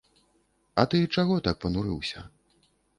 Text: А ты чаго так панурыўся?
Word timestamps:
А 0.79 0.87
ты 0.95 1.03
чаго 1.17 1.39
так 1.49 1.55
панурыўся? 1.67 2.29